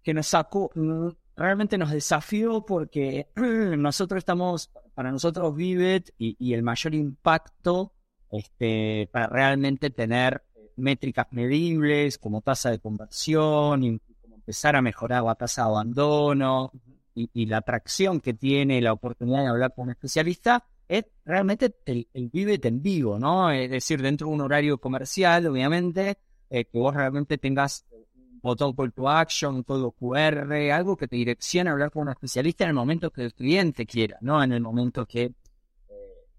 [0.08, 6.63] que nos sacó, mm, realmente nos desafió porque nosotros estamos, para nosotros Vivet y, el
[6.63, 7.91] mayor impacto
[8.32, 10.46] este, para realmente tener
[10.78, 16.72] métricas medibles como tasa de conversión y como empezar a mejorar la tasa de abandono
[17.13, 22.08] y, la atracción que tiene la oportunidad de hablar con un especialista es realmente el,
[22.13, 23.52] el en vivo, ¿no?
[23.52, 26.17] Es decir, dentro de un horario comercial, obviamente,
[26.50, 27.86] eh, que vos realmente tengas
[28.41, 32.63] botón call to action, todo QR, algo que te direccione a hablar con un especialista
[32.63, 35.34] en el momento que el cliente quiera, no en el momento que,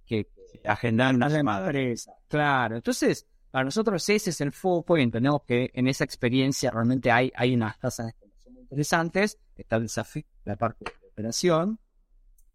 [0.05, 0.27] que,
[0.65, 1.73] agendar una llamada.
[2.29, 7.11] Claro, entonces para nosotros ese es el foco y entendemos que en esa experiencia realmente
[7.11, 9.39] hay, hay unas tasas de muy interesantes.
[9.57, 11.79] Está el desafío, la parte de operación,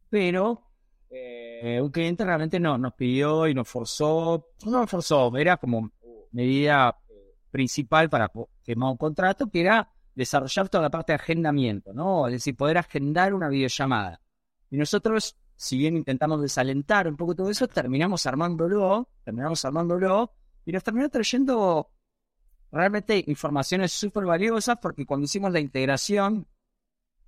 [0.09, 0.69] pero
[1.09, 5.91] eh, un cliente realmente no, nos pidió y nos forzó, no nos forzó, era como
[6.31, 6.95] medida
[7.53, 8.31] principal para
[8.63, 12.27] firmar un contrato, que era desarrollar toda la parte de agendamiento, ¿no?
[12.27, 14.19] Es decir, poder agendar una videollamada.
[14.71, 20.33] Y nosotros, si bien intentamos desalentar un poco todo eso, terminamos armándolo, terminamos armándolo
[20.65, 21.91] y nos terminó trayendo
[22.71, 26.47] realmente informaciones súper valiosas porque cuando hicimos la integración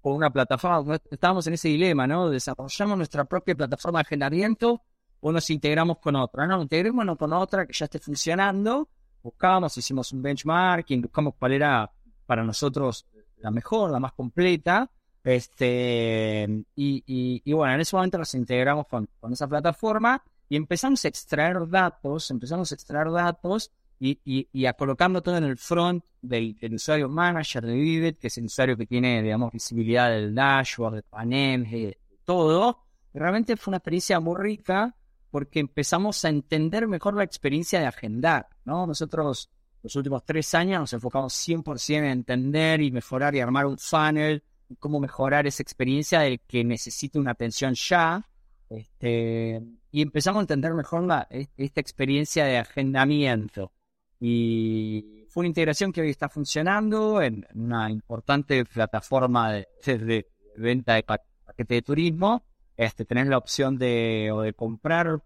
[0.01, 2.31] con una plataforma, estábamos en ese dilema, ¿no?
[2.31, 4.81] Desarrollamos nuestra propia plataforma de agendamiento
[5.19, 6.63] o nos integramos con otra, ¿no?
[6.63, 8.89] Integrémonos con otra que ya esté funcionando,
[9.25, 11.91] buscamos, hicimos un benchmarking, buscamos cuál era
[12.25, 13.05] para nosotros
[13.37, 14.89] la mejor, la más completa,
[15.23, 21.03] este, y, y, bueno, en ese momento nos integramos con, con esa plataforma y empezamos
[21.03, 26.03] a extraer datos, empezamos a extraer datos y, y, a colocarlo todo en el front
[26.21, 30.93] del, usuario manager de Vivid, que es el usuario que tiene, digamos, visibilidad del dashboard,
[30.95, 32.83] del panel, de todo.
[33.13, 34.95] Realmente fue una experiencia muy rica
[35.35, 38.87] porque empezamos a entender mejor la experiencia de agendar, ¿no?
[38.87, 39.49] Nosotros
[39.83, 44.45] los últimos tres años nos enfocamos 100% en entender y mejorar y armar un funnel,
[44.79, 48.25] cómo mejorar esa experiencia del que necesita una atención ya,
[48.69, 53.73] este, y empezamos a entender mejor la, e, esta experiencia de agendamiento.
[54.21, 59.67] Y fue una integración que hoy está funcionando en una importante plataforma de,
[60.55, 62.45] venta de paquete de turismo.
[62.77, 65.21] Este, tenés la opción de, o de comprar,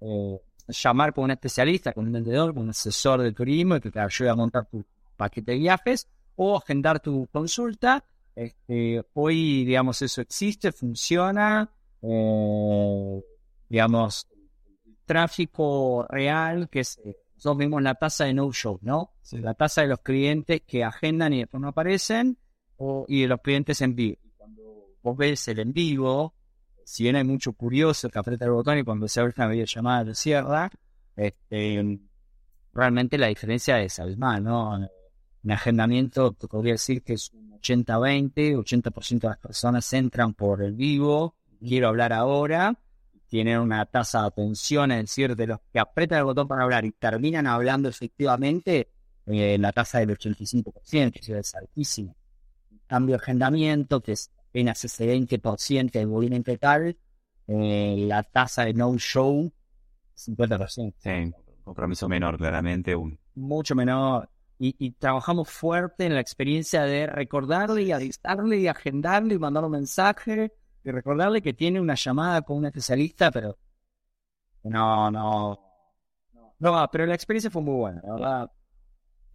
[0.00, 4.00] eh, llamar con un especialista, con un vendedor, con un asesor de turismo que te
[4.00, 4.84] ayude a montar tu
[5.16, 8.04] paquete de viajes o agendar tu consulta.
[8.34, 11.70] Este, hoy, digamos, eso existe, funciona
[12.02, 13.22] eh,
[13.68, 14.28] digamos,
[15.04, 17.00] tráfico real, que es,
[17.34, 19.12] nosotros vemos la tasa de no-show, ¿no?
[19.32, 22.38] La tasa de los clientes que agendan y después no aparecen,
[22.76, 24.18] o, y de los clientes en vivo.
[24.36, 24.62] Cuando
[25.02, 26.34] vos ves el en vivo,
[26.86, 30.04] si bien hay mucho curioso que aprieta el botón y cuando se abre una videollamada
[30.04, 30.70] lo cierra,
[31.16, 31.98] este,
[32.72, 34.88] realmente la diferencia es abismal, ¿no?
[35.42, 40.62] En agendamiento te podría decir que es un 80-20, 80%, de las personas entran por
[40.62, 42.78] el vivo quiero hablar ahora,
[43.26, 46.84] tienen una tasa de atención, es decir, de los que apretan el botón para hablar
[46.84, 48.90] y terminan hablando efectivamente,
[49.26, 52.14] eh, la tasa del 85%, que es altísima.
[52.86, 56.96] cambio de agendamiento, que es apenas ese 20% de volumen total,
[57.46, 59.52] eh, la tasa de no-show,
[60.14, 60.94] 50%.
[60.96, 62.96] Sí, compromiso menor, claramente.
[62.96, 63.18] Un...
[63.34, 64.30] Mucho menor.
[64.58, 69.62] Y, y, trabajamos fuerte en la experiencia de recordarle y avisarle y agendarle y mandar
[69.66, 70.50] un mensaje
[70.82, 73.58] y recordarle que tiene una llamada con un especialista, pero
[74.62, 75.60] no, no,
[76.60, 78.50] no, pero la experiencia fue muy buena, la verdad.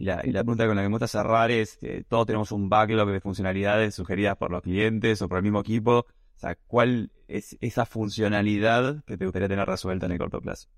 [0.02, 3.08] Y la, pregunta con la que me gusta cerrar es, eh, todos tenemos un backlog
[3.12, 6.00] de funcionalidades sugeridas por los clientes o por el mismo equipo.
[6.00, 10.70] O sea, ¿cuál es esa funcionalidad que te gustaría tener resuelta en el corto plazo?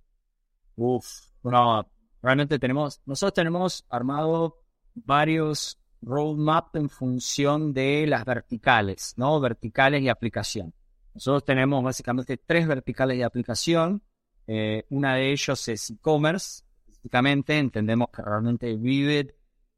[0.75, 1.07] Uf,
[1.41, 1.89] no,
[2.21, 4.59] realmente tenemos, nosotros tenemos armado
[4.93, 9.39] varios roadmap en función de las verticales, ¿no?
[9.39, 10.73] Verticales y aplicación.
[11.13, 14.03] Nosotros tenemos básicamente tres verticales de aplicación.
[14.47, 16.65] Eh, una de ellos es e-commerce,
[17.03, 17.57] específicamente.
[17.57, 19.31] Entendemos que realmente Vivid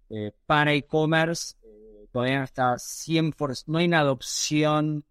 [0.09, 5.03] eh, para e-commerce eh, todavía no está 100%, no hay una adopción,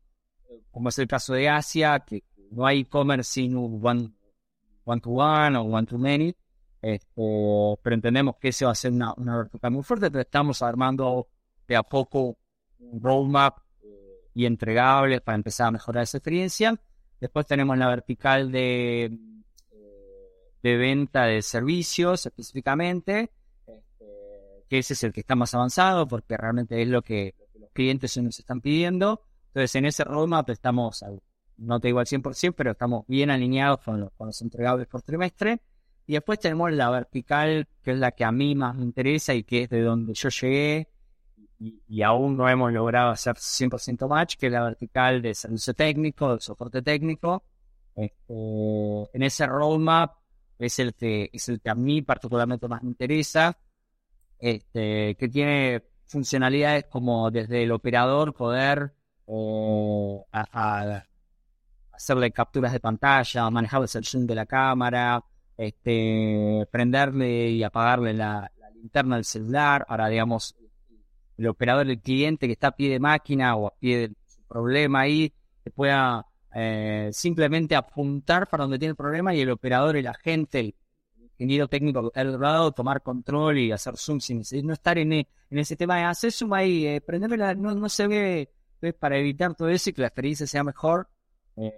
[0.71, 4.13] como es el caso de Asia, que no hay e-commerce sin one,
[4.85, 6.35] one to one o one to many.
[6.81, 10.63] Este, pero entendemos que ese va a ser una, una vertical muy fuerte, pero estamos
[10.63, 11.29] armando
[11.67, 12.37] de a poco
[12.79, 13.59] un roadmap
[14.35, 16.79] y entregables para empezar a mejorar esa experiencia.
[17.21, 19.17] Después tenemos la vertical de
[20.65, 23.31] de venta de servicios específicamente,
[23.67, 27.71] este, que ese es el que está más avanzado porque realmente es lo que, los
[27.73, 29.21] clientes nos están pidiendo.
[29.49, 31.05] Entonces, en ese roadmap estamos,
[31.59, 35.03] no te digo al 100%, pero estamos bien alineados con los, con los entregables por
[35.03, 35.61] trimestre.
[36.07, 39.45] Y después tenemos la vertical, que es la que a mí más me interesa y
[39.45, 40.89] que es de donde yo llegué
[41.59, 46.35] y, aún no hemos logrado hacer 100% match, que es la vertical de servicio técnico,
[46.35, 47.45] de soporte técnico.
[47.95, 48.35] Este,
[49.13, 50.24] en ese roadmap
[50.59, 53.59] es el que, es el que a mí particularmente más me interesa,
[54.39, 58.95] este, que tiene funcionalidades como desde el operador poder
[59.27, 60.21] eh,
[61.93, 65.25] hacerle capturas de pantalla, manejar el zoom de la cámara,
[65.57, 70.55] este, prenderle y apagarle la, linterna del celular, ahora digamos
[71.39, 74.43] el operador, el cliente que está a pie de máquina o a pie de su
[74.43, 75.33] problema ahí,
[75.65, 80.61] que pueda eh, simplemente apuntar para donde tiene el problema y el operador, el agente,
[80.61, 80.75] el
[81.33, 85.75] ingeniero técnico que lado, tomar control y hacer zoom sin no estar en, en ese
[85.75, 88.51] tema de hacer zoom ahí, eh, prenderme no, no se ve,
[89.01, 91.09] para evitar todo eso y que la experiencia sea mejor.
[91.57, 91.73] Eh,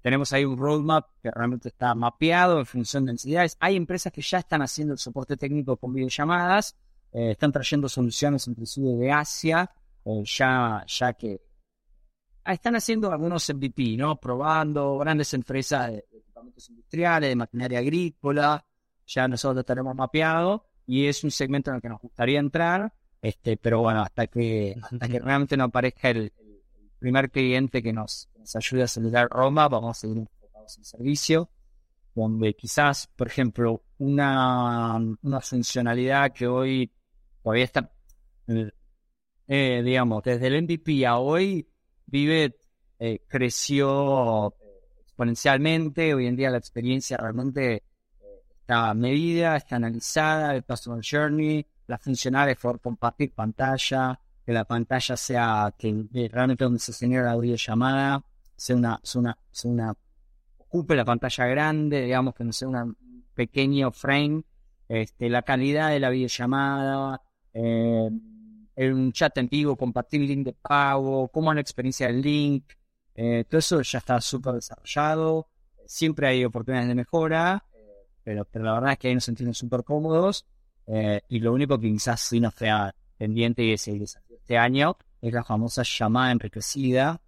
[0.00, 3.58] tenemos ahí un roadmap que realmente está mapeado en función de necesidades.
[3.60, 6.74] Hay empresas que ya están haciendo el soporte técnico con videollamadas,
[7.12, 9.70] eh, están trayendo soluciones inclusive de Asia,
[10.24, 11.49] ya, ya que
[12.44, 14.16] están haciendo algunos MVP, ¿no?
[14.16, 18.64] Probando grandes empresas de, equipamientos industriales, de maquinaria agrícola.
[19.06, 22.92] Ya nosotros lo tenemos mapeado y es un segmento en el que nos gustaría entrar.
[23.22, 26.32] Este, pero bueno, hasta que, hasta que realmente no aparezca el,
[27.00, 31.50] primer cliente que nos, ayude a acelerar Roma, vamos a seguir enfocados en servicio,
[32.14, 36.92] donde quizás, por ejemplo, una, una funcionalidad que hoy
[37.42, 37.90] todavía está,
[39.48, 41.66] eh, digamos, desde el MVP a hoy,
[42.10, 42.56] Vive
[42.98, 44.54] eh, creció
[45.00, 46.12] exponencialmente.
[46.12, 47.82] Hoy en día la experiencia realmente eh,
[48.60, 55.16] está medida, está analizada, el customer journey, las funcionales por compartir pantalla, que la pantalla
[55.16, 58.24] sea que realmente donde se genera la videollamada
[58.56, 59.20] sea una, sea
[59.64, 59.94] una,
[60.58, 62.96] ocupe la pantalla grande, digamos que no sea un
[63.34, 64.42] pequeño frame,
[64.88, 67.22] este, la calidad de la videollamada,
[67.54, 68.10] eh,
[68.88, 72.72] un chat en vivo, compartir link de pago, cómo es la experiencia del link.
[73.14, 75.48] Eh, todo eso ya está súper desarrollado.
[75.86, 77.64] Siempre hay oportunidades de mejora,
[78.22, 80.46] pero, pero la verdad es que ahí nos sentimos súper cómodos.
[80.86, 85.32] Eh, y lo único que quizás sí nos sea pendiente y desafío este año es
[85.32, 87.20] la famosa llamada enriquecida.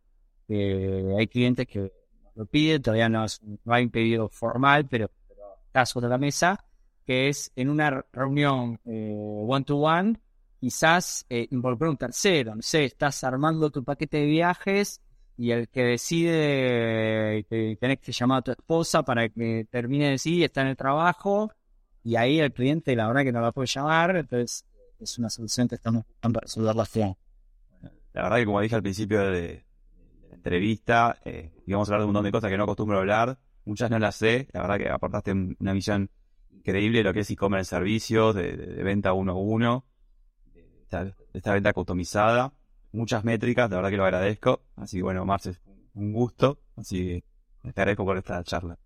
[0.49, 1.93] que hay clientes que
[2.35, 6.65] lo piden, todavía no, es, hay un pedido formal, pero, pero está sobre la mesa,
[7.05, 10.19] que es en una reunión eh, one-to-one
[10.63, 15.03] quizás eh, involucrar un tercero, no sé, estás armando tu paquete de viajes
[15.37, 20.11] y el que decide, que tenés que llamar a tu esposa para que termine de
[20.13, 21.51] decir, está en el trabajo,
[22.05, 24.65] y ahí el cliente la verdad que no la puede llamar, entonces
[25.01, 27.17] es una solución que estamos buscando para resolver la
[28.13, 29.65] La verdad que como dije al principio de,
[30.29, 33.37] la entrevista, eh, íbamos a hablar de un montón de cosas que no acostumbro hablar,
[33.65, 36.09] muchas no las sé, la verdad que aportaste una visión
[36.53, 39.87] increíble de lo que es e-commerce servicios, de, de, venta uno a uno,
[41.33, 42.53] esta, venta customizada,
[42.93, 44.63] muchas métricas, la verdad que lo agradezco.
[44.77, 45.57] Así que bueno, Marce,
[45.95, 46.59] un gusto.
[46.77, 47.25] Así
[47.63, 48.79] que te agradezco por esta charla.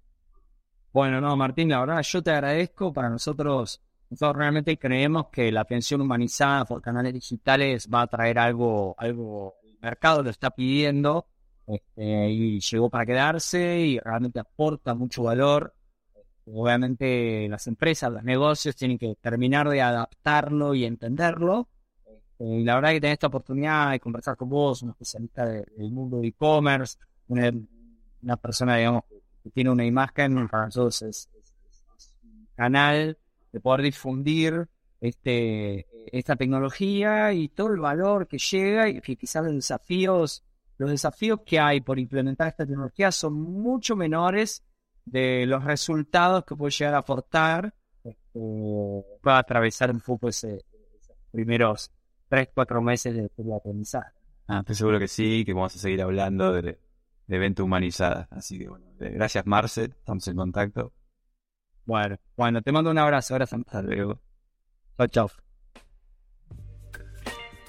[0.92, 2.92] Bueno, no, Martín, la verdad yo te agradezco.
[2.92, 8.38] Para nosotros nosotros realmente creemos que la atención humanizada por canales digitales va a traer
[8.38, 11.26] algo, algo, el mercado lo está pidiendo
[11.66, 15.74] este, y llegó para quedarse y realmente aporta mucho valor.
[16.46, 21.68] Obviamente las empresas, los negocios tienen que terminar de adaptarlo y entenderlo.
[22.38, 26.20] Y la verdad que tener esta oportunidad de conversar con vos, un especialista del mundo
[26.20, 27.50] de e-commerce, una,
[28.22, 28.76] una, persona,
[29.42, 31.28] que tiene una imagen, para es,
[32.22, 33.16] un canal
[33.52, 34.68] de poder difundir
[35.00, 40.44] este, esta tecnología y todo el valor que llega y que quizás los desafíos,
[40.76, 44.62] los desafíos que hay por implementar esta tecnología son mucho menores
[45.06, 47.72] de los resultados que puede llegar a aportar
[48.04, 50.64] este, para atravesar un poco ese,
[51.00, 51.90] esos primeros
[52.28, 54.10] tres, cuatro meses de, de aprendizaje.
[54.48, 56.78] Ah, estoy seguro que sí, que vamos a seguir hablando de,
[57.26, 58.28] de venta humanizada.
[58.30, 60.92] Así que bueno, gracias Marce, estamos en contacto.
[61.84, 63.60] Bueno, bueno, te mando un abrazo, gracias.
[63.60, 64.20] Hasta luego.
[64.96, 65.30] Chao, chao.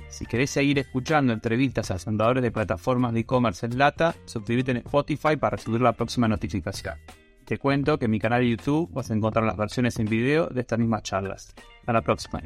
[0.10, 4.78] Si querés seguir escuchando entrevistas a fundadores de plataformas de e-commerce en lata, suscríbete en
[4.78, 6.96] Spotify para recibir la próxima notificación.
[7.46, 10.48] Te cuento que en mi canal de YouTube vas a encontrar las versiones en video
[10.48, 11.54] de estas mismas charlas.
[11.82, 12.42] Hasta la próxima.